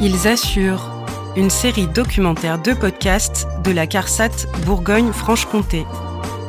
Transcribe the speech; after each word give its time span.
Ils 0.00 0.26
assurent 0.26 0.90
une 1.36 1.50
série 1.50 1.86
documentaire 1.86 2.60
de 2.60 2.72
podcasts 2.72 3.46
de 3.62 3.70
la 3.70 3.86
CARSAT 3.86 4.46
Bourgogne-Franche-Comté. 4.66 5.86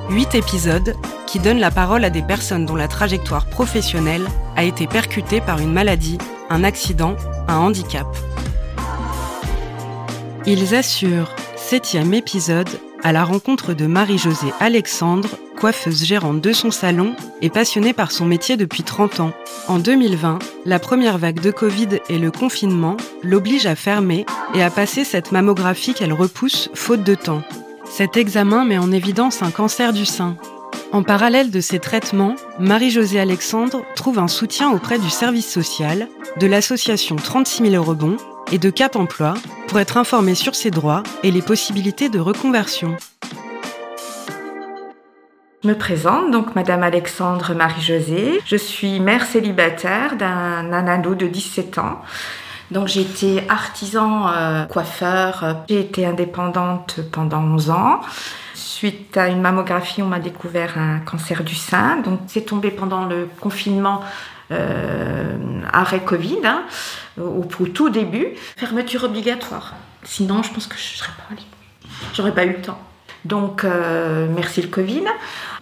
Huit 0.09 0.33
épisodes 0.35 0.95
qui 1.27 1.39
donnent 1.39 1.59
la 1.59 1.71
parole 1.71 2.03
à 2.03 2.09
des 2.09 2.23
personnes 2.23 2.65
dont 2.65 2.75
la 2.75 2.87
trajectoire 2.87 3.45
professionnelle 3.45 4.25
a 4.55 4.63
été 4.63 4.87
percutée 4.87 5.41
par 5.41 5.59
une 5.59 5.71
maladie, 5.71 6.17
un 6.49 6.63
accident, 6.63 7.15
un 7.47 7.57
handicap. 7.57 8.07
Ils 10.47 10.75
assurent, 10.75 11.31
septième 11.55 12.13
épisode, 12.13 12.69
à 13.03 13.11
la 13.11 13.23
rencontre 13.23 13.73
de 13.73 13.85
Marie-Josée 13.85 14.53
Alexandre, 14.59 15.29
coiffeuse 15.65 16.03
gérante 16.03 16.41
de 16.41 16.53
son 16.53 16.69
salon 16.69 17.15
et 17.41 17.49
passionnée 17.49 17.91
par 17.93 18.11
son 18.11 18.25
métier 18.25 18.55
depuis 18.55 18.83
30 18.83 19.19
ans. 19.19 19.31
En 19.67 19.79
2020, 19.79 20.37
la 20.63 20.77
première 20.77 21.17
vague 21.17 21.39
de 21.39 21.49
Covid 21.49 21.87
et 22.07 22.19
le 22.19 22.29
confinement 22.29 22.97
l'obligent 23.23 23.65
à 23.65 23.73
fermer 23.73 24.27
et 24.53 24.61
à 24.61 24.69
passer 24.69 25.03
cette 25.03 25.31
mammographie 25.31 25.95
qu'elle 25.95 26.13
repousse 26.13 26.69
faute 26.75 27.03
de 27.03 27.15
temps. 27.15 27.41
Cet 27.83 28.15
examen 28.15 28.63
met 28.63 28.77
en 28.77 28.91
évidence 28.91 29.41
un 29.41 29.49
cancer 29.49 29.91
du 29.91 30.05
sein. 30.05 30.37
En 30.91 31.01
parallèle 31.01 31.49
de 31.49 31.61
ces 31.61 31.79
traitements, 31.79 32.35
Marie-Josée 32.59 33.19
Alexandre 33.19 33.81
trouve 33.95 34.19
un 34.19 34.27
soutien 34.27 34.69
auprès 34.69 34.99
du 34.99 35.09
service 35.09 35.51
social, 35.51 36.09
de 36.39 36.45
l'association 36.45 37.15
36 37.15 37.71
000 37.71 37.83
rebonds 37.83 38.17
et 38.51 38.59
de 38.59 38.69
Cap 38.69 38.95
Emploi 38.95 39.33
pour 39.67 39.79
être 39.79 39.97
informée 39.97 40.35
sur 40.35 40.53
ses 40.53 40.69
droits 40.69 41.01
et 41.23 41.31
les 41.31 41.41
possibilités 41.41 42.09
de 42.09 42.19
reconversion. 42.19 42.95
Me 45.65 45.73
présente, 45.73 46.29
donc 46.29 46.53
Madame 46.53 46.83
Alexandre 46.83 47.55
Marie-Josée. 47.55 48.39
Je 48.45 48.55
suis 48.55 48.99
mère 48.99 49.25
célibataire 49.25 50.15
d'un 50.15 50.87
ado 50.87 51.15
de 51.15 51.25
17 51.25 51.79
ans. 51.79 52.03
Donc 52.69 52.87
j'ai 52.87 53.01
été 53.01 53.41
artisan 53.49 54.27
euh, 54.27 54.65
coiffeur, 54.65 55.63
j'ai 55.67 55.79
été 55.79 56.05
indépendante 56.05 56.99
pendant 57.11 57.41
11 57.41 57.71
ans. 57.71 58.01
Suite 58.53 59.17
à 59.17 59.27
une 59.27 59.41
mammographie, 59.41 60.03
on 60.03 60.07
m'a 60.07 60.19
découvert 60.19 60.77
un 60.77 60.99
cancer 60.99 61.43
du 61.43 61.55
sein. 61.55 61.97
Donc 62.01 62.19
c'est 62.27 62.45
tombé 62.45 62.69
pendant 62.69 63.05
le 63.05 63.27
confinement 63.39 64.03
euh, 64.51 65.35
arrêt 65.73 66.01
Covid, 66.01 66.41
hein, 66.43 66.61
au, 67.19 67.43
au, 67.59 67.65
tout 67.65 67.89
début, 67.89 68.27
fermeture 68.55 69.05
obligatoire. 69.05 69.73
Sinon, 70.03 70.43
je 70.43 70.53
pense 70.53 70.67
que 70.67 70.77
je 70.77 70.97
serais 70.97 71.13
pas 71.17 71.33
allée. 71.33 71.41
J'aurais 72.13 72.35
pas 72.35 72.45
eu 72.45 72.49
le 72.49 72.61
temps. 72.61 72.79
Donc, 73.25 73.63
euh, 73.63 74.27
merci 74.33 74.61
le 74.61 74.67
Covid. 74.67 75.03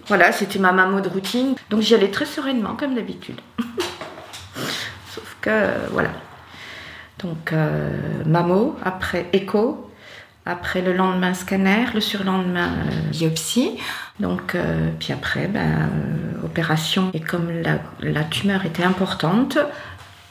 Voilà, 0.07 0.31
c'était 0.31 0.59
ma 0.59 0.71
maman 0.71 0.99
de 0.99 1.09
routine. 1.09 1.55
Donc, 1.69 1.81
j'y 1.81 1.95
allais 1.95 2.11
très 2.11 2.25
sereinement, 2.25 2.75
comme 2.75 2.93
d'habitude. 2.93 3.39
Sauf 5.09 5.37
que, 5.41 5.89
voilà. 5.91 6.11
Donc, 7.19 7.53
euh, 7.53 7.89
mammo, 8.25 8.75
après 8.83 9.27
écho, 9.31 9.89
après 10.45 10.81
le 10.81 10.91
lendemain 10.93 11.33
scanner, 11.33 11.85
le 11.93 12.01
surlendemain 12.01 12.71
euh, 12.71 13.09
biopsie. 13.11 13.77
Donc, 14.19 14.55
euh, 14.55 14.89
puis 14.99 15.13
après, 15.13 15.47
ben, 15.47 15.61
euh, 15.61 16.45
opération. 16.45 17.11
Et 17.13 17.21
comme 17.21 17.49
la, 18.01 18.23
tumeur 18.25 18.65
était 18.65 18.83
importante, 18.83 19.57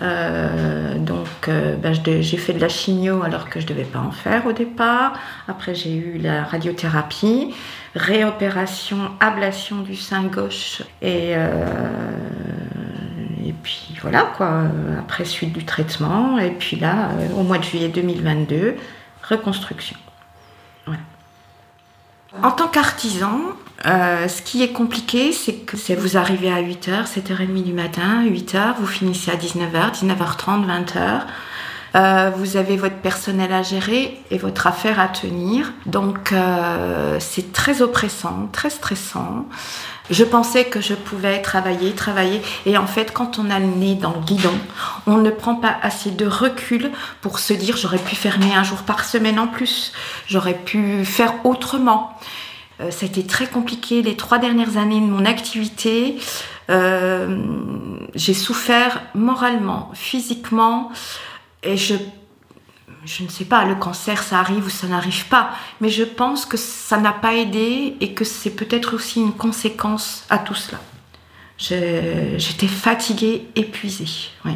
euh, 0.00 0.98
donc 0.98 1.26
ben, 1.48 1.92
j'ai 1.92 2.36
fait 2.36 2.52
de 2.54 2.60
la 2.60 2.68
chimio 2.68 3.22
alors 3.22 3.48
que 3.48 3.60
je 3.60 3.66
ne 3.66 3.70
devais 3.70 3.84
pas 3.84 4.00
en 4.00 4.10
faire 4.10 4.46
au 4.46 4.52
départ. 4.52 5.14
Après, 5.48 5.74
j'ai 5.74 5.94
eu 5.94 6.18
la 6.18 6.44
radiothérapie, 6.44 7.54
réopération, 7.94 9.10
ablation 9.20 9.82
du 9.82 9.96
sein 9.96 10.24
gauche 10.24 10.82
et 11.02 11.34
et 13.44 13.54
puis 13.62 13.96
voilà 14.00 14.32
quoi, 14.36 14.62
après 14.98 15.24
suite 15.24 15.52
du 15.52 15.64
traitement, 15.64 16.38
et 16.38 16.50
puis 16.50 16.76
là, 16.76 17.10
au 17.36 17.42
mois 17.42 17.58
de 17.58 17.64
juillet 17.64 17.88
2022, 17.88 18.76
reconstruction. 19.28 19.96
En 22.40 22.50
tant 22.50 22.68
qu'artisan, 22.68 23.40
euh, 23.84 24.26
ce 24.26 24.40
qui 24.42 24.62
est 24.62 24.72
compliqué, 24.72 25.32
c'est 25.32 25.54
que 25.54 25.76
vous 25.94 26.16
arrivez 26.16 26.50
à 26.50 26.62
8h, 26.62 27.06
7h30 27.06 27.62
du 27.62 27.72
matin, 27.72 28.24
8h, 28.24 28.76
vous 28.78 28.86
finissez 28.86 29.30
à 29.30 29.36
19h, 29.36 29.92
19h30, 29.92 30.66
20h. 30.66 31.22
Euh, 31.94 32.30
vous 32.34 32.56
avez 32.56 32.76
votre 32.76 32.96
personnel 32.96 33.52
à 33.52 33.62
gérer 33.62 34.18
et 34.30 34.38
votre 34.38 34.66
affaire 34.66 34.98
à 34.98 35.08
tenir. 35.08 35.72
Donc 35.86 36.32
euh, 36.32 37.18
c'est 37.20 37.52
très 37.52 37.82
oppressant, 37.82 38.48
très 38.52 38.70
stressant. 38.70 39.46
Je 40.10 40.24
pensais 40.24 40.64
que 40.64 40.80
je 40.80 40.94
pouvais 40.94 41.40
travailler, 41.42 41.92
travailler. 41.92 42.42
Et 42.66 42.76
en 42.76 42.86
fait, 42.86 43.12
quand 43.12 43.38
on 43.38 43.50
a 43.50 43.58
le 43.58 43.66
nez 43.66 43.94
dans 43.94 44.12
le 44.12 44.20
guidon, 44.20 44.54
on 45.06 45.18
ne 45.18 45.30
prend 45.30 45.54
pas 45.54 45.76
assez 45.82 46.10
de 46.10 46.26
recul 46.26 46.90
pour 47.20 47.38
se 47.38 47.52
dire 47.52 47.76
j'aurais 47.76 47.98
pu 47.98 48.16
fermer 48.16 48.54
un 48.54 48.64
jour 48.64 48.78
par 48.78 49.04
semaine 49.04 49.38
en 49.38 49.46
plus. 49.46 49.92
J'aurais 50.26 50.54
pu 50.54 51.04
faire 51.04 51.34
autrement. 51.44 52.16
Euh, 52.80 52.90
ça 52.90 53.04
a 53.04 53.08
été 53.08 53.24
très 53.24 53.46
compliqué 53.46 54.02
les 54.02 54.16
trois 54.16 54.38
dernières 54.38 54.76
années 54.76 55.00
de 55.00 55.06
mon 55.06 55.24
activité. 55.24 56.16
Euh, 56.70 57.38
j'ai 58.14 58.34
souffert 58.34 59.02
moralement, 59.14 59.90
physiquement. 59.94 60.90
Et 61.62 61.76
je 61.76 61.94
je 63.04 63.24
ne 63.24 63.28
sais 63.28 63.44
pas, 63.44 63.64
le 63.64 63.74
cancer, 63.74 64.22
ça 64.22 64.38
arrive 64.38 64.66
ou 64.66 64.70
ça 64.70 64.86
n'arrive 64.86 65.26
pas, 65.26 65.50
mais 65.80 65.88
je 65.88 66.04
pense 66.04 66.46
que 66.46 66.56
ça 66.56 66.98
n'a 66.98 67.12
pas 67.12 67.34
aidé 67.34 67.96
et 68.00 68.14
que 68.14 68.24
c'est 68.24 68.50
peut-être 68.50 68.94
aussi 68.94 69.20
une 69.20 69.32
conséquence 69.32 70.24
à 70.30 70.38
tout 70.38 70.54
cela. 70.54 70.80
J'étais 71.58 72.68
fatiguée, 72.68 73.48
épuisée. 73.54 74.30
Oui. 74.44 74.52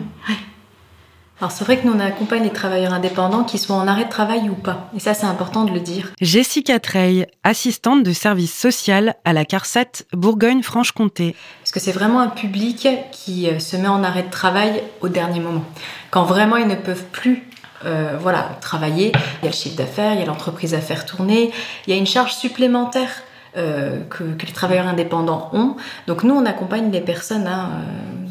Alors 1.39 1.51
c'est 1.51 1.65
vrai 1.65 1.79
que 1.79 1.87
nous 1.87 1.93
on 1.93 2.01
accompagne 2.01 2.45
les 2.45 2.51
travailleurs 2.51 2.95
indépendants 2.95 3.45
qui 3.45 3.59
soient 3.59 3.77
en 3.77 3.87
arrêt 3.87 4.07
de 4.07 4.11
travail 4.11 4.49
ou 4.49 4.55
pas. 4.55 4.91
Et 4.97 5.01
ça 5.01 5.13
c'est 5.13 5.27
important 5.27 5.65
de 5.65 5.73
le 5.73 5.81
dire. 5.81 6.13
Jessica 6.23 6.81
Trey, 6.81 7.29
assistante 7.45 8.03
de 8.03 8.13
service 8.13 8.57
social 8.57 9.17
à 9.27 9.35
la 9.35 9.45
CARSAT 9.45 10.05
Bourgogne-Franche-Comté. 10.15 11.37
Parce 11.61 11.73
que 11.73 11.81
c'est 11.81 11.93
vraiment 11.93 12.21
un 12.21 12.29
public 12.29 12.89
qui 13.13 13.51
euh, 13.51 13.59
se 13.59 13.77
met 13.77 13.89
en 13.89 14.03
arrêt 14.03 14.23
de 14.23 14.31
travail 14.31 14.83
au 15.03 15.09
dernier 15.09 15.41
moment. 15.41 15.65
Quand 16.11 16.25
vraiment 16.25 16.57
ils 16.57 16.67
ne 16.67 16.75
peuvent 16.75 17.05
plus 17.13 17.47
euh, 17.85 18.17
voilà, 18.19 18.57
travailler. 18.63 19.13
Il 19.43 19.45
y 19.45 19.49
a 19.49 19.51
le 19.51 19.57
chiffre 19.57 19.77
d'affaires, 19.77 20.15
il 20.15 20.21
y 20.21 20.23
a 20.23 20.27
l'entreprise 20.27 20.73
à 20.73 20.81
faire 20.81 21.05
tourner, 21.05 21.53
il 21.87 21.93
y 21.93 21.97
a 21.97 21.99
une 21.99 22.07
charge 22.07 22.35
supplémentaire 22.35 23.11
euh, 23.59 24.01
que, 24.09 24.25
que, 24.25 24.47
les 24.47 24.53
travailleurs 24.53 24.87
indépendants 24.87 25.51
ont. 25.53 25.77
Donc 26.07 26.25
nous, 26.25 26.35
on 26.35 26.47
accompagne 26.47 26.91
les 26.91 27.03
personnes, 27.03 27.47
hein, 27.47 27.71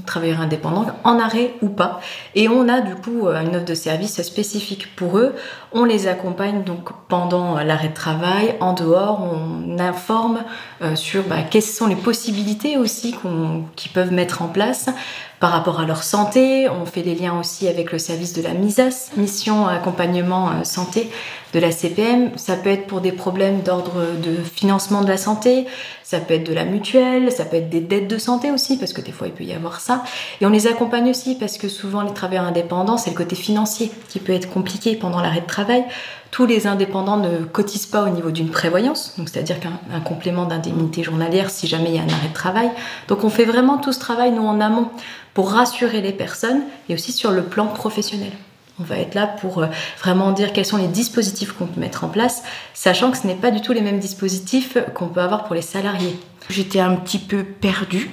travailleurs 0.06 0.42
indépendants, 0.42 0.86
en 1.04 1.20
arrêt 1.20 1.54
ou 1.62 1.70
pas. 1.70 2.00
Et 2.36 2.48
on 2.48 2.68
a 2.70 2.82
du 2.82 2.96
coup 2.96 3.28
euh, 3.28 3.42
une 3.42 3.56
offre 3.56 3.66
de 3.66 3.74
service 3.74 4.22
spécifique 4.22 4.96
pour 4.96 5.18
eux. 5.18 5.36
On 5.74 5.84
les 5.84 6.08
accompagne 6.08 6.64
donc 6.64 6.90
pendant 7.08 7.56
l'arrêt 7.60 7.90
de 7.90 7.94
travail, 7.94 8.56
en 8.60 8.74
dehors, 8.74 9.22
on 9.22 9.80
informe 9.80 10.44
euh, 10.82 10.96
sur 10.96 11.24
bah, 11.24 11.38
quelles 11.50 11.62
sont 11.62 11.88
les 11.88 11.96
possibilités 11.96 12.78
aussi 12.78 13.16
qu'ils 13.76 13.92
peuvent 13.92 14.14
mettre 14.14 14.42
en 14.42 14.48
place 14.48 14.90
par 15.46 15.52
rapport 15.52 15.80
à 15.80 15.86
leur 15.86 16.02
santé. 16.02 16.68
On 16.70 16.88
fait 16.88 17.04
des 17.04 17.14
liens 17.14 17.40
aussi 17.40 17.68
avec 17.68 17.92
le 17.92 18.00
service 18.00 18.34
de 18.34 18.42
la 18.42 18.56
MISAS, 18.56 19.12
mission 19.16 19.68
accompagnement 19.68 20.50
euh, 20.50 20.64
santé 20.64 21.12
de 21.54 21.60
la 21.60 21.70
CPM. 21.70 22.32
Ça 22.36 22.56
peut 22.56 22.72
être 22.72 22.88
pour 22.88 23.00
des 23.00 23.12
problèmes 23.12 23.62
d'ordre 23.62 24.02
de 24.24 24.38
financement 24.38 25.04
de 25.04 25.08
la 25.08 25.18
santé, 25.18 25.68
ça 26.02 26.20
peut 26.20 26.34
être 26.34 26.50
de 26.50 26.54
la 26.56 26.66
mutuelle, 26.66 27.32
ça 27.32 27.46
peut 27.46 27.58
être 27.58 27.70
des 27.70 27.80
dettes 27.80 28.08
de 28.08 28.18
santé 28.18 28.50
aussi, 28.50 28.80
parce 28.80 28.92
que 28.92 29.02
des 29.02 29.12
fois 29.12 29.28
il 29.28 29.34
peut 29.34 29.44
y 29.44 29.54
avoir 29.54 29.82
ça. 29.82 30.04
Et 30.42 30.48
on 30.48 30.50
les 30.50 30.66
accompagne 30.66 31.12
aussi 31.12 31.36
parce 31.36 31.60
que 31.60 31.70
souvent 31.70 32.02
les 32.02 32.14
travailleurs 32.14 32.46
indépendants, 32.46 32.98
c'est 32.98 33.12
le 33.12 33.16
côté 33.16 33.36
financier 33.36 33.92
qui 34.10 34.18
peut 34.18 34.34
être 34.34 34.50
compliqué 34.50 34.96
pendant 34.96 35.22
l'arrêt 35.22 35.42
de 35.42 35.46
travail. 35.46 35.86
Tous 36.32 36.46
les 36.46 36.68
indépendants 36.68 37.18
ne 37.18 37.46
cotisent 37.46 37.86
pas 37.86 38.04
au 38.04 38.10
niveau 38.10 38.32
d'une 38.32 38.50
prévoyance, 38.50 39.16
c'est-à-dire 39.18 39.60
qu'un 39.60 40.00
complément 40.04 40.46
d'indemnité 40.46 41.02
journalière 41.02 41.50
si 41.50 41.68
jamais 41.68 41.90
il 41.90 41.96
y 41.96 42.00
a 42.00 42.02
un 42.02 42.10
arrêt 42.10 42.28
de 42.28 42.34
travail. 42.34 42.70
Donc 43.08 43.24
on 43.24 43.30
fait 43.30 43.46
vraiment 43.46 43.78
tout 43.78 43.94
ce 43.94 44.00
travail 44.00 44.32
nous 44.32 44.46
en 44.46 44.60
amont 44.60 44.90
pour 45.34 45.52
rassurer 45.52 46.02
les 46.02 46.12
personnes 46.12 46.64
et 46.90 46.94
aussi 46.94 47.12
sur 47.12 47.32
le 47.32 47.44
plan 47.44 47.68
professionnel. 47.68 48.32
On 48.80 48.84
va 48.84 48.98
être 48.98 49.16
là 49.16 49.28
pour 49.28 49.60
euh, 49.60 49.68
vraiment 50.02 50.32
dire 50.34 50.52
quels 50.52 50.66
sont 50.66 50.78
les 50.78 50.90
dispositifs 50.90 51.54
qu'on 51.54 51.66
peut 51.66 51.80
mettre 51.80 52.04
en 52.04 52.10
place, 52.10 52.44
sachant 52.74 53.10
que 53.10 53.18
ce 53.18 53.26
n'est 53.26 53.36
pas 53.36 53.52
du 53.52 53.62
tout 53.62 53.72
les 53.72 53.82
mêmes 53.82 54.00
dispositifs 54.00 54.78
qu'on 54.94 55.08
peut 55.08 55.22
avoir 55.22 55.46
pour 55.46 55.56
les 55.56 55.62
salariés. 55.62 56.20
J'étais 56.50 56.82
un 56.82 56.96
petit 56.96 57.20
peu 57.20 57.44
perdue 57.44 58.12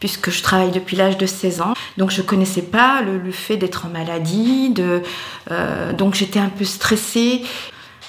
puisque 0.00 0.30
je 0.30 0.42
travaille 0.42 0.70
depuis 0.70 0.96
l'âge 0.96 1.18
de 1.18 1.26
16 1.26 1.60
ans. 1.60 1.74
Donc 1.98 2.10
je 2.10 2.22
connaissais 2.22 2.62
pas 2.62 3.02
le, 3.02 3.30
fait 3.30 3.56
d'être 3.56 3.86
en 3.86 3.90
maladie, 3.90 4.70
de, 4.70 5.02
euh, 5.50 5.92
donc 5.92 6.14
j'étais 6.14 6.40
un 6.40 6.48
peu 6.48 6.64
stressée. 6.64 7.42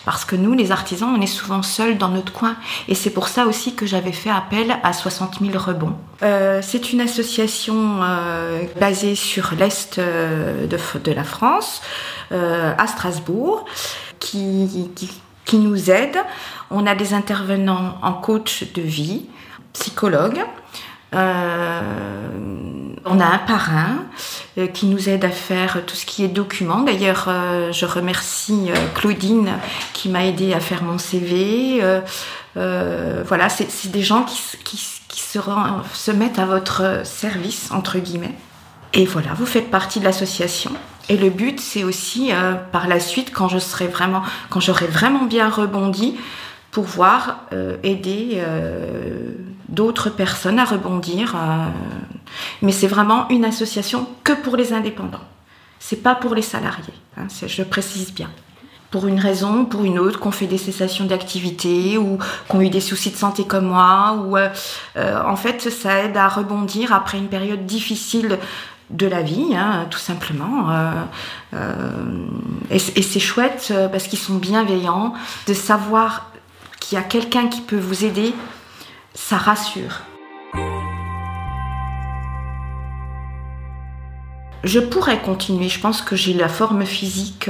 Parce 0.03 0.25
que 0.25 0.35
nous, 0.35 0.53
les 0.53 0.71
artisans, 0.71 1.13
on 1.15 1.21
est 1.21 1.27
souvent 1.27 1.61
seuls 1.61 1.95
dans 1.99 2.09
notre 2.09 2.33
coin. 2.33 2.55
Et 2.87 2.95
c'est 2.95 3.11
pour 3.11 3.27
ça 3.27 3.45
aussi 3.45 3.75
que 3.75 3.85
j'avais 3.85 4.11
fait 4.11 4.31
appel 4.31 4.75
à 4.81 4.93
60 4.93 5.41
000 5.41 5.55
rebonds. 5.59 5.95
Euh, 6.23 6.59
c'est 6.63 6.91
une 6.91 7.01
association 7.01 7.99
euh, 8.01 8.63
basée 8.79 9.13
sur 9.13 9.53
l'Est 9.53 9.99
de, 9.99 11.11
la 11.11 11.23
France, 11.23 11.83
à 12.31 12.87
Strasbourg, 12.87 13.65
qui, 14.17 14.89
qui, 14.95 15.11
qui, 15.45 15.57
nous 15.57 15.91
aide. 15.91 16.17
On 16.71 16.87
a 16.87 16.95
des 16.95 17.13
intervenants 17.13 17.99
en 18.01 18.13
coach 18.13 18.73
de 18.73 18.81
vie, 18.81 19.27
psychologues. 19.73 20.41
Euh, 21.13 21.81
on 23.05 23.19
a 23.19 23.25
un 23.25 23.37
parrain 23.39 24.05
qui 24.73 24.85
nous 24.85 25.09
aide 25.09 25.25
à 25.25 25.29
faire 25.29 25.79
tout 25.85 25.95
ce 25.95 26.05
qui 26.05 26.23
est 26.23 26.27
document. 26.27 26.81
D'ailleurs, 26.81 27.29
je 27.71 27.85
remercie 27.85 28.69
Claudine 28.93 29.53
qui 29.93 30.07
m'a 30.09 30.25
aidé 30.25 30.53
à 30.53 30.59
faire 30.59 30.83
mon 30.83 30.97
CV. 30.97 31.81
voilà, 32.55 33.49
c'est 33.49 33.91
des 33.91 34.03
gens 34.03 34.23
qui, 34.23 34.77
se, 34.77 36.11
mettent 36.11 36.39
à 36.39 36.45
votre 36.45 37.01
service, 37.03 37.71
entre 37.71 37.97
guillemets. 37.97 38.35
Et 38.93 39.05
voilà, 39.05 39.33
vous 39.33 39.45
faites 39.45 39.71
partie 39.71 39.99
de 39.99 40.05
l'association. 40.05 40.71
Et 41.09 41.17
le 41.17 41.29
but, 41.29 41.59
c'est 41.59 41.83
aussi 41.83 42.31
euh, 42.31 42.53
par 42.71 42.87
la 42.87 42.99
suite, 42.99 43.31
quand 43.33 43.47
vraiment, 43.47 44.21
j'aurai 44.57 44.87
vraiment 44.87 45.25
bien 45.25 45.49
rebondi, 45.49 46.17
pouvoir 46.71 47.45
euh, 47.53 47.77
aider 47.83 48.35
euh, 48.35 49.31
d'autres 49.71 50.09
personnes 50.09 50.59
à 50.59 50.65
rebondir. 50.65 51.35
mais 52.61 52.71
c'est 52.71 52.87
vraiment 52.87 53.27
une 53.29 53.45
association 53.45 54.07
que 54.23 54.33
pour 54.33 54.55
les 54.55 54.73
indépendants. 54.73 55.25
C'est 55.79 56.03
pas 56.03 56.15
pour 56.15 56.35
les 56.35 56.41
salariés. 56.41 56.93
Hein, 57.17 57.27
je 57.47 57.63
précise 57.63 58.13
bien. 58.13 58.29
Pour 58.91 59.07
une 59.07 59.19
raison, 59.19 59.65
pour 59.65 59.85
une 59.85 59.97
autre, 59.97 60.19
qu'on 60.19 60.31
fait 60.31 60.47
des 60.47 60.57
cessations 60.57 61.05
d'activité 61.05 61.97
ou 61.97 62.19
qu'on 62.49 62.59
a 62.59 62.63
eu 62.63 62.69
des 62.69 62.81
soucis 62.81 63.09
de 63.09 63.15
santé 63.15 63.45
comme 63.45 63.67
moi, 63.67 64.21
ou 64.25 64.37
en 64.97 65.35
fait, 65.37 65.69
ça 65.71 66.03
aide 66.03 66.17
à 66.17 66.27
rebondir 66.27 66.93
après 66.93 67.17
une 67.17 67.29
période 67.29 67.65
difficile 67.65 68.37
de 68.91 69.07
la 69.07 69.21
vie, 69.21 69.55
hein, 69.55 69.87
tout 69.89 69.99
simplement. 69.99 70.69
Euh, 70.69 70.91
euh, 71.53 72.27
et, 72.69 72.79
c'est 72.79 73.19
chouette 73.19 73.69
euh, 73.71 73.87
parce 73.87 74.07
qu'ils 74.07 74.19
sont 74.19 74.35
bienveillants, 74.35 75.13
de 75.47 75.53
savoir 75.53 76.31
qu'il 76.79 76.97
y 76.97 77.01
a 77.01 77.03
quelqu'un 77.03 77.47
qui 77.47 77.61
peut 77.61 77.79
vous 77.79 78.05
aider, 78.05 78.33
ça 79.13 79.37
rassure. 79.37 80.01
Je 84.63 84.79
pourrais 84.79 85.19
continuer, 85.19 85.69
je 85.69 85.79
pense 85.79 86.03
que 86.03 86.15
j'ai 86.15 86.33
la 86.33 86.47
forme 86.47 86.85
physique 86.85 87.49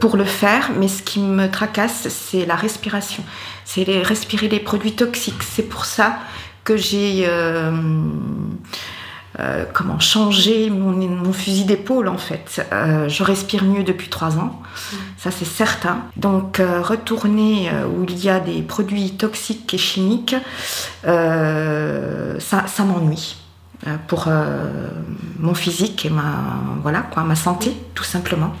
pour 0.00 0.16
le 0.16 0.24
faire, 0.24 0.70
mais 0.78 0.88
ce 0.88 1.02
qui 1.02 1.20
me 1.20 1.50
tracasse, 1.50 2.08
c'est 2.08 2.46
la 2.46 2.56
respiration. 2.56 3.22
C'est 3.66 3.84
respirer 4.02 4.48
les 4.48 4.60
produits 4.60 4.94
toxiques. 4.94 5.42
C'est 5.42 5.68
pour 5.68 5.84
ça 5.84 6.18
que 6.64 6.76
j'ai 6.76 7.24
euh, 7.26 7.70
comment 9.72 9.98
changer 9.98 10.70
mon, 10.70 11.32
fusil 11.32 11.64
d'épaule 11.64 12.08
en 12.08 12.18
fait. 12.18 12.66
Euh, 12.72 13.08
je 13.08 13.22
respire 13.22 13.64
mieux 13.64 13.82
depuis 13.82 14.08
trois 14.08 14.38
ans, 14.38 14.60
mm. 14.62 14.96
ça 15.18 15.30
c'est 15.30 15.44
certain. 15.44 16.02
Donc 16.16 16.60
euh, 16.60 16.80
retourner 16.80 17.70
où 17.96 18.04
il 18.04 18.24
y 18.24 18.28
a 18.28 18.40
des 18.40 18.62
produits 18.62 19.12
toxiques 19.12 19.74
et 19.74 19.78
chimiques, 19.78 20.36
ça, 21.04 22.66
ça 22.66 22.84
m'ennuie 22.84 23.36
pour 24.06 24.28
mon 25.38 25.54
physique 25.54 26.06
et 26.06 26.10
ma 26.10 26.60
voilà 26.82 27.00
quoi, 27.00 27.24
ma 27.24 27.36
santé 27.36 27.72
tout 27.94 28.04
simplement. 28.04 28.52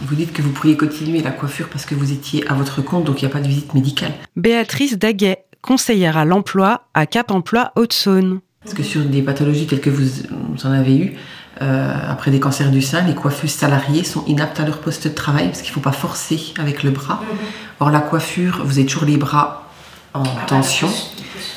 Vous 0.00 0.14
dites 0.14 0.32
que 0.32 0.42
vous 0.42 0.50
pourriez 0.50 0.76
continuer 0.76 1.22
la 1.22 1.32
coiffure 1.32 1.68
parce 1.68 1.84
que 1.84 1.94
vous 1.94 2.12
étiez 2.12 2.46
à 2.48 2.54
votre 2.54 2.82
compte, 2.82 3.04
donc 3.04 3.20
il 3.20 3.24
n'y 3.24 3.30
a 3.30 3.32
pas 3.32 3.40
de 3.40 3.48
visite 3.48 3.74
médicale. 3.74 4.12
Béatrice 4.36 4.96
Daguet, 4.96 5.44
conseillère 5.60 6.16
à 6.16 6.24
l'emploi 6.24 6.82
à 6.94 7.06
Cap 7.06 7.32
Emploi 7.32 7.72
Haute-Saône. 7.74 8.40
Parce 8.68 8.76
que 8.76 8.82
sur 8.82 9.02
des 9.02 9.22
pathologies 9.22 9.66
telles 9.66 9.80
que 9.80 9.88
vous, 9.88 10.06
en 10.62 10.70
avez 10.70 10.94
eu, 10.94 11.14
euh, 11.62 11.94
après 12.06 12.30
des 12.30 12.38
cancers 12.38 12.70
du 12.70 12.82
sein, 12.82 13.00
les 13.00 13.14
coiffeuses 13.14 13.52
salariées 13.52 14.04
sont 14.04 14.26
inaptes 14.26 14.60
à 14.60 14.66
leur 14.66 14.80
poste 14.80 15.08
de 15.08 15.14
travail 15.14 15.46
parce 15.46 15.62
qu'il 15.62 15.70
ne 15.70 15.74
faut 15.74 15.80
pas 15.80 15.92
forcer 15.92 16.52
avec 16.58 16.82
le 16.82 16.90
bras. 16.90 17.22
Mhm. 17.22 17.38
Or, 17.80 17.90
la 17.90 18.00
coiffure, 18.00 18.60
vous 18.66 18.78
avez 18.78 18.84
toujours 18.84 19.06
les 19.06 19.16
bras 19.16 19.70
en 20.12 20.22
ah, 20.22 20.46
tension. 20.46 20.90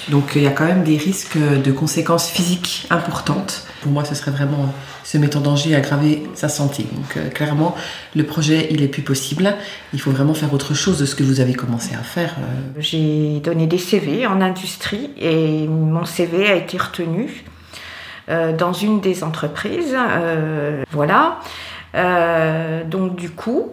Donc, 0.08 0.32
il 0.36 0.44
y 0.44 0.48
a 0.48 0.52
quand 0.52 0.64
même 0.64 0.86
des 0.86 0.96
risques 0.96 1.38
de 1.38 1.72
conséquences 1.74 2.30
physiques 2.30 2.88
importantes. 2.90 3.66
Pour 3.82 3.92
moi, 3.92 4.06
ce 4.06 4.16
serait 4.16 4.32
vraiment 4.32 4.74
se 5.04 5.18
mettre 5.18 5.38
en 5.38 5.42
danger 5.42 5.72
et 5.72 5.76
aggraver 5.76 6.24
sa 6.36 6.50
santé. 6.50 6.86
Donc 6.94 7.18
euh, 7.18 7.30
clairement, 7.30 7.76
le 8.16 8.24
projet, 8.24 8.68
il 8.70 8.84
est 8.84 8.88
plus 8.88 9.02
possible. 9.02 9.56
Il 9.94 10.00
faut 10.02 10.12
vraiment 10.12 10.34
faire 10.34 10.54
autre 10.54 10.74
chose 10.74 11.00
de 11.00 11.06
ce 11.06 11.16
que 11.16 11.24
vous 11.24 11.40
avez 11.40 11.54
commencé 11.54 11.96
à 11.96 12.04
faire. 12.04 12.36
Euh. 12.40 12.80
J'ai 12.80 13.40
donné 13.40 13.68
des 13.68 13.80
CV 13.80 14.28
en 14.28 14.40
industrie 14.40 15.10
et 15.20 15.68
mon 15.68 16.06
CV 16.06 16.50
a 16.50 16.56
été 16.56 16.78
retenu 16.78 17.44
euh, 18.30 18.56
dans 18.56 18.74
une 18.74 19.02
des 19.02 19.24
entreprises. 19.24 19.98
voilà. 20.92 21.40
donc 22.86 23.16
du 23.16 23.32
coup, 23.32 23.72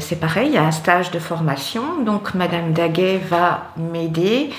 c'est 0.00 0.18
pareil, 0.18 0.48
il 0.48 0.54
y 0.54 0.58
a 0.58 0.64
un 0.64 0.72
stage 0.72 1.10
de 1.10 1.18
formation. 1.18 2.02
Donc 2.04 2.34
Madame 2.34 2.72
Daguet 2.72 3.18
va 3.18 3.72
m'aider 3.76 4.50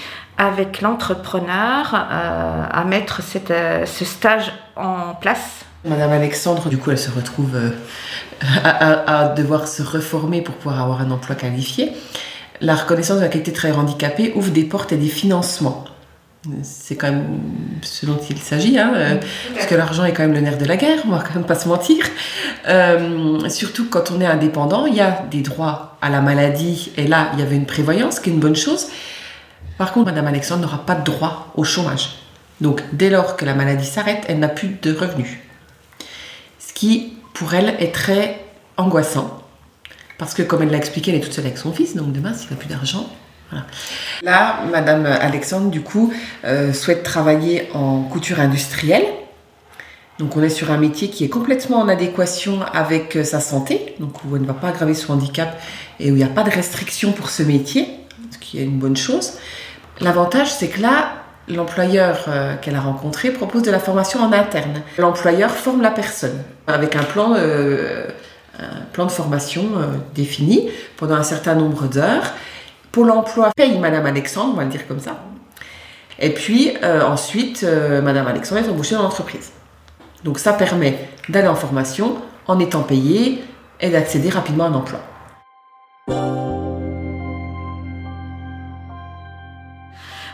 avec 0.41 0.81
l'entrepreneur 0.81 1.93
à 1.93 2.83
mettre 2.85 3.21
ce 3.21 4.05
stage 4.05 4.51
en 4.75 5.13
place 5.13 5.65
Madame 5.83 6.11
Alexandre, 6.11 6.69
du 6.69 6.77
coup, 6.77 6.91
elle 6.91 6.99
se 6.99 7.09
retrouve 7.09 7.55
euh, 7.55 7.71
à, 8.63 9.29
devoir 9.29 9.67
se 9.67 9.81
reformer 9.81 10.41
pour 10.41 10.53
pouvoir 10.55 10.81
avoir 10.81 11.01
un 11.01 11.09
emploi 11.09 11.35
qualifié. 11.35 11.91
La 12.59 12.75
reconnaissance 12.75 13.17
de 13.17 13.23
la 13.23 13.29
qualité 13.29 13.51
de 13.51 13.55
travail 13.55 13.77
handicapé 13.77 14.31
ouvre 14.35 14.51
des 14.51 14.63
portes 14.63 14.91
et 14.91 14.97
des 14.97 15.07
financements. 15.07 15.85
C'est 16.63 16.95
quand 16.95 17.07
même 17.07 17.39
ce 17.81 18.05
dont 18.05 18.19
il 18.29 18.37
s'agit, 18.37 18.77
hein, 18.77 18.93
euh, 18.95 19.15
parce 19.53 19.67
que 19.67 19.75
l'argent 19.75 20.05
est 20.05 20.13
quand 20.13 20.23
même 20.23 20.33
le 20.33 20.39
nerf 20.39 20.57
de 20.57 20.65
la 20.65 20.75
guerre, 20.75 20.99
on 21.05 21.11
va 21.11 21.19
quand 21.19 21.35
même 21.35 21.45
pas 21.45 21.55
se 21.55 21.67
mentir. 21.67 22.03
Euh, 22.67 23.47
surtout 23.49 23.87
quand 23.89 24.11
on 24.11 24.21
est 24.21 24.25
indépendant, 24.25 24.85
il 24.85 24.95
y 24.95 25.01
a 25.01 25.23
des 25.29 25.41
droits 25.41 25.97
à 26.01 26.09
la 26.09 26.21
maladie, 26.21 26.91
et 26.97 27.07
là, 27.07 27.31
il 27.33 27.39
y 27.39 27.43
avait 27.43 27.55
une 27.55 27.67
prévoyance, 27.67 28.19
qui 28.19 28.29
est 28.29 28.33
une 28.33 28.39
bonne 28.39 28.55
chose. 28.55 28.87
Par 29.81 29.93
contre, 29.93 30.11
Madame 30.11 30.27
Alexandre 30.27 30.61
n'aura 30.61 30.85
pas 30.85 30.93
de 30.93 31.03
droit 31.03 31.51
au 31.55 31.63
chômage. 31.63 32.19
Donc, 32.61 32.83
dès 32.93 33.09
lors 33.09 33.35
que 33.35 33.45
la 33.45 33.55
maladie 33.55 33.87
s'arrête, 33.87 34.23
elle 34.27 34.37
n'a 34.37 34.47
plus 34.47 34.77
de 34.79 34.93
revenus 34.93 35.39
qui, 36.75 37.13
pour 37.33 37.55
elle, 37.55 37.69
est 37.79 37.91
très 37.91 38.45
angoissant. 38.77 39.41
Parce 40.19 40.35
que, 40.35 40.43
comme 40.43 40.61
elle 40.61 40.69
l'a 40.69 40.77
expliqué, 40.77 41.09
elle 41.09 41.17
est 41.17 41.21
toute 41.21 41.33
seule 41.33 41.47
avec 41.47 41.57
son 41.57 41.73
fils, 41.73 41.95
donc 41.95 42.11
demain, 42.11 42.35
s'il 42.35 42.51
n'a 42.51 42.57
plus 42.57 42.67
d'argent. 42.67 43.09
Là, 44.21 44.59
Madame 44.71 45.07
Alexandre, 45.07 45.71
du 45.71 45.81
coup, 45.81 46.13
euh, 46.45 46.73
souhaite 46.73 47.01
travailler 47.01 47.67
en 47.73 48.03
couture 48.03 48.39
industrielle. 48.39 49.07
Donc, 50.19 50.37
on 50.37 50.43
est 50.43 50.49
sur 50.49 50.69
un 50.69 50.77
métier 50.77 51.09
qui 51.09 51.23
est 51.23 51.29
complètement 51.29 51.79
en 51.79 51.87
adéquation 51.87 52.61
avec 52.71 53.15
euh, 53.15 53.23
sa 53.23 53.39
santé, 53.39 53.95
donc 53.99 54.23
où 54.25 54.35
elle 54.35 54.43
ne 54.43 54.47
va 54.47 54.53
pas 54.53 54.67
aggraver 54.67 54.93
son 54.93 55.13
handicap 55.13 55.59
et 55.99 56.11
où 56.11 56.13
il 56.13 56.19
n'y 56.19 56.23
a 56.23 56.27
pas 56.27 56.43
de 56.43 56.51
restriction 56.51 57.13
pour 57.13 57.31
ce 57.31 57.41
métier, 57.41 57.87
ce 58.29 58.37
qui 58.37 58.59
est 58.59 58.63
une 58.63 58.77
bonne 58.77 58.95
chose. 58.95 59.39
L'avantage, 60.01 60.51
c'est 60.51 60.67
que 60.67 60.81
là, 60.81 61.11
l'employeur 61.47 62.25
euh, 62.27 62.55
qu'elle 62.55 62.75
a 62.75 62.81
rencontré 62.81 63.31
propose 63.31 63.61
de 63.61 63.71
la 63.71 63.79
formation 63.79 64.19
en 64.21 64.33
interne. 64.33 64.81
L'employeur 64.97 65.51
forme 65.51 65.81
la 65.81 65.91
personne 65.91 66.43
avec 66.65 66.95
un 66.95 67.03
plan, 67.03 67.33
euh, 67.35 68.07
un 68.59 68.81
plan 68.93 69.05
de 69.05 69.11
formation 69.11 69.63
euh, 69.77 69.85
défini 70.15 70.69
pendant 70.97 71.15
un 71.15 71.23
certain 71.23 71.53
nombre 71.53 71.87
d'heures. 71.87 72.33
Pour 72.91 73.05
l'emploi, 73.05 73.51
paye 73.55 73.77
Madame 73.77 74.05
Alexandre, 74.05 74.53
on 74.53 74.57
va 74.57 74.63
le 74.63 74.69
dire 74.69 74.87
comme 74.87 74.99
ça. 74.99 75.17
Et 76.19 76.31
puis 76.31 76.73
ensuite, 76.83 77.65
Madame 78.03 78.27
Alexandre 78.27 78.61
est 78.61 78.69
embauchée 78.69 78.93
dans 78.93 79.01
l'entreprise. 79.01 79.53
Donc 80.23 80.37
ça 80.37 80.53
permet 80.53 81.07
d'aller 81.29 81.47
en 81.47 81.55
formation 81.55 82.17
en 82.47 82.59
étant 82.59 82.83
payé 82.83 83.43
et 83.79 83.89
d'accéder 83.89 84.29
rapidement 84.29 84.65
à 84.65 84.67
un 84.67 84.73
emploi. 84.73 86.60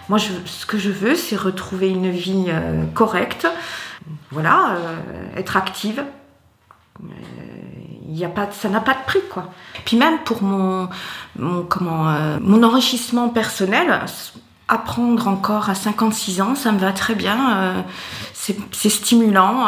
Moi, 0.09 0.19
ce 0.19 0.65
que 0.65 0.77
je 0.77 0.89
veux, 0.89 1.15
c'est 1.15 1.35
retrouver 1.35 1.89
une 1.89 2.09
vie 2.09 2.45
euh, 2.47 2.85
correcte, 2.93 3.47
voilà, 4.31 4.75
euh, 4.77 5.37
être 5.37 5.57
active. 5.57 6.03
Euh, 7.03 7.05
y 8.07 8.23
a 8.23 8.29
pas, 8.29 8.49
ça 8.51 8.69
n'a 8.69 8.79
pas 8.79 8.93
de 8.93 9.03
prix, 9.05 9.19
quoi. 9.29 9.51
Puis 9.83 9.97
même 9.97 10.19
pour 10.19 10.41
mon, 10.43 10.89
comment, 11.67 12.15
mon 12.39 12.63
enrichissement 12.63 13.27
personnel, 13.27 13.99
apprendre 14.69 15.27
encore 15.27 15.69
à 15.69 15.75
56 15.75 16.41
ans, 16.41 16.55
ça 16.55 16.71
me 16.71 16.79
va 16.79 16.93
très 16.93 17.15
bien. 17.15 17.83
c'est 18.33 18.89
stimulant. 18.89 19.67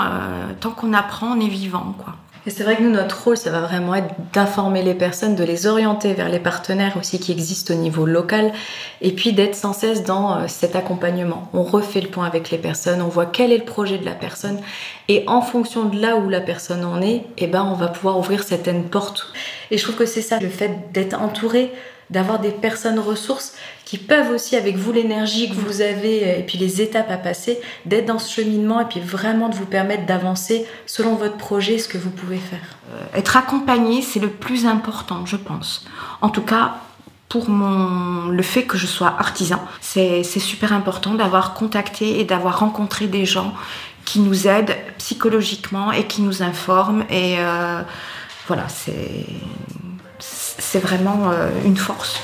tant 0.62 0.72
qu'on 0.72 0.94
apprend, 0.94 1.28
on 1.36 1.40
est 1.42 1.50
vivant, 1.50 1.96
quoi. 1.98 2.16
C'est 2.50 2.64
vrai 2.64 2.78
que 2.78 2.82
nous, 2.82 2.90
notre 2.90 3.24
rôle, 3.24 3.38
ça 3.38 3.52
va 3.52 3.62
vraiment 3.62 3.96
être 3.96 4.14
d'informer 4.34 4.82
les 4.82 4.94
personnes, 4.94 5.36
de 5.36 5.44
les 5.44 5.68
orienter 5.68 6.14
vers 6.14 6.30
les 6.30 6.40
partenaires 6.40 6.98
aussi 6.98 7.20
qui 7.20 7.32
existent 7.32 7.74
au 7.74 7.78
niveau 7.78 8.06
local, 8.06 8.52
et 9.02 9.12
puis 9.12 9.34
d'être 9.34 9.56
sans 9.56 9.74
cesse 9.74 10.04
dans 10.04 10.36
euh, 10.36 10.48
cet 10.48 10.76
accompagnement. 10.76 11.50
On 11.54 11.64
refait 11.64 12.02
le 12.02 12.08
point 12.08 12.26
avec 12.26 12.50
les 12.50 12.58
personnes, 12.58 13.02
on 13.02 13.08
voit 13.08 13.26
quel 13.26 13.52
est 13.52 13.58
le 13.58 13.66
projet 13.66 13.98
de 13.98 14.06
la 14.06 14.14
personne, 14.14 14.60
et 15.08 15.24
en 15.28 15.42
fonction 15.42 15.86
de 15.86 16.00
là 16.00 16.16
où 16.16 16.30
la 16.30 16.42
personne 16.42 16.84
en 16.84 17.02
est, 17.02 17.24
eh 17.38 17.48
ben, 17.48 17.64
on 17.64 17.76
va 17.76 17.88
pouvoir 17.88 18.18
ouvrir 18.18 18.44
certaines 18.44 18.86
portes. 18.86 19.32
Et 19.72 19.78
je 19.78 19.84
trouve 19.84 19.96
que 19.96 20.06
c'est 20.06 20.22
ça, 20.22 20.40
le 20.40 20.50
fait 20.50 20.92
d'être 20.92 21.20
entouré, 21.22 21.72
d'avoir 22.10 22.40
des 22.40 22.52
personnes 22.52 23.00
ressources 23.00 23.54
qui 23.86 23.98
peuvent 23.98 24.32
aussi, 24.32 24.56
avec 24.56 24.78
vous, 24.78 24.92
l'énergie 24.92 25.50
que 25.50 25.56
vous 25.56 25.82
avez 25.82 26.24
euh, 26.24 26.40
et 26.40 26.44
puis 26.44 26.58
les 26.58 26.82
étapes 26.82 27.10
à 27.10 27.18
passer, 27.18 27.60
d'être 27.86 28.06
dans 28.06 28.20
ce 28.20 28.32
cheminement 28.34 28.80
et 28.82 28.86
puis 28.86 29.00
vraiment 29.00 29.50
de 29.50 29.56
vous 29.56 29.66
permettre 29.66 30.06
d'avancer 30.06 30.66
selon 30.86 31.16
votre 31.16 31.38
projet, 31.38 31.78
ce 31.78 31.88
que 31.88 31.98
vous 31.98 32.12
pouvez 32.12 32.38
faire. 32.38 32.78
Euh, 32.94 33.18
être 33.18 33.38
accompagné, 33.38 34.02
c'est 34.02 34.20
le 34.20 34.30
plus 34.30 34.66
important, 34.66 35.26
je 35.26 35.38
pense. 35.38 35.86
En 36.22 36.30
tout 36.30 36.44
cas, 36.44 36.76
pour 37.30 37.48
mon, 37.48 38.30
le 38.30 38.42
fait 38.42 38.64
que 38.64 38.78
je 38.78 38.88
sois 38.88 39.16
artisan. 39.20 39.64
C'est 39.82 40.24
super 40.24 40.74
important 40.74 41.14
d'avoir 41.14 41.54
contacté 41.54 42.20
et 42.20 42.24
d'avoir 42.24 42.60
rencontré 42.60 43.06
des 43.06 43.26
gens 43.26 43.54
qui 44.04 44.20
nous 44.20 44.48
aident 44.48 44.76
psychologiquement 44.98 45.92
et 45.92 46.06
qui 46.08 46.24
nous 46.24 46.42
informent. 46.42 47.06
Et 47.12 47.36
euh, 47.38 47.82
voilà, 48.48 48.68
c'est 48.68 49.26
vraiment 50.78 51.32
euh, 51.32 51.50
une 51.66 51.78
force. 51.78 52.22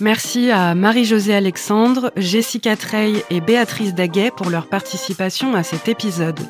Merci 0.00 0.50
à 0.50 0.74
Marie-Josée 0.74 1.34
Alexandre, 1.34 2.12
Jessica 2.16 2.76
Trey 2.76 3.24
et 3.30 3.40
Béatrice 3.40 3.94
Daguet 3.94 4.32
pour 4.36 4.50
leur 4.50 4.66
participation 4.66 5.54
à 5.54 5.62
cet 5.62 5.88
épisode. 5.88 6.40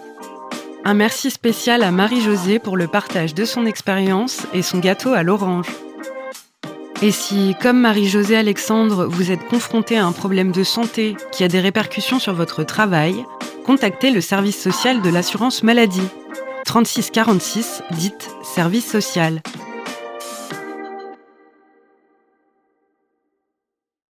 Un 0.85 0.95
merci 0.95 1.31
spécial 1.31 1.83
à 1.83 1.91
Marie-Josée 1.91 2.59
pour 2.59 2.79
le 2.79 2.89
partage 2.89 3.35
de 3.35 3.45
son 3.45 3.67
expérience 3.67 4.47
et 4.55 4.63
son 4.63 4.79
gâteau 4.79 5.13
à 5.13 5.23
l'orange. 5.23 5.69
Et 7.01 7.11
si, 7.11 7.55
comme 7.63 7.81
Marie-Josée 7.81 8.37
Alexandre, 8.37 9.07
vous 9.07 9.31
êtes 9.31 9.47
confronté 9.47 9.97
à 9.97 10.07
un 10.07 10.13
problème 10.13 10.51
de 10.51 10.65
santé 10.65 11.17
qui 11.31 11.45
a 11.45 11.49
des 11.49 11.61
répercussions 11.61 12.19
sur 12.19 12.35
votre 12.35 12.65
travail, 12.65 13.25
contactez 13.65 14.11
le 14.11 14.21
service 14.21 14.61
social 14.61 15.01
de 15.01 15.09
l'assurance 15.09 15.63
maladie. 15.63 16.09
3646, 16.69 17.83
dites 17.99 18.29
service 18.55 18.87
social. 18.87 19.41